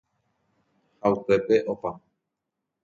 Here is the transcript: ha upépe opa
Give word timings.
ha 1.01 1.07
upépe 1.15 1.55
opa 1.73 1.89